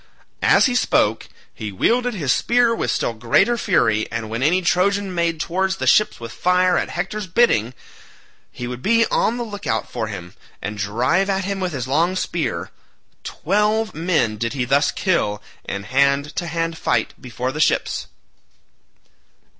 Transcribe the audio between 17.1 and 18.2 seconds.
before the ships.